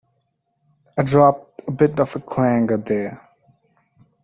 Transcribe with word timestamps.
I 0.97 1.03
dropped 1.03 1.61
a 1.67 1.71
bit 1.71 1.99
of 1.99 2.15
a 2.15 2.19
clanger 2.21 2.77
there. 2.83 3.21